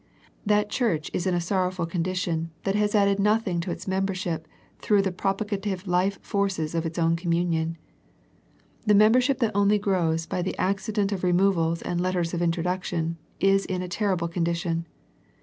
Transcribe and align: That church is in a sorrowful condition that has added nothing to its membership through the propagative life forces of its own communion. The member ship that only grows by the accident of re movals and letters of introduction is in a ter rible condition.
That 0.47 0.71
church 0.71 1.11
is 1.13 1.27
in 1.27 1.35
a 1.35 1.39
sorrowful 1.39 1.85
condition 1.85 2.49
that 2.63 2.73
has 2.73 2.95
added 2.95 3.19
nothing 3.19 3.59
to 3.59 3.69
its 3.69 3.87
membership 3.87 4.47
through 4.79 5.03
the 5.03 5.11
propagative 5.11 5.85
life 5.85 6.17
forces 6.23 6.73
of 6.73 6.87
its 6.87 6.97
own 6.97 7.15
communion. 7.15 7.77
The 8.87 8.95
member 8.95 9.21
ship 9.21 9.37
that 9.41 9.51
only 9.53 9.77
grows 9.77 10.25
by 10.25 10.41
the 10.41 10.57
accident 10.57 11.11
of 11.11 11.23
re 11.23 11.31
movals 11.33 11.83
and 11.85 12.01
letters 12.01 12.33
of 12.33 12.41
introduction 12.41 13.17
is 13.39 13.63
in 13.63 13.83
a 13.83 13.87
ter 13.87 14.15
rible 14.17 14.31
condition. 14.31 14.87